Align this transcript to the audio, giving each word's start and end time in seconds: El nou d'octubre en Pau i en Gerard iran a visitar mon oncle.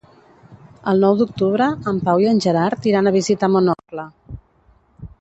El 0.91 1.03
nou 1.07 1.19
d'octubre 1.19 1.67
en 1.93 2.01
Pau 2.09 2.23
i 2.25 2.29
en 2.33 2.41
Gerard 2.47 2.91
iran 2.95 3.11
a 3.13 3.17
visitar 3.21 3.55
mon 3.59 3.73
oncle. 3.79 4.11